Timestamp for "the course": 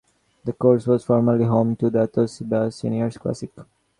0.45-0.87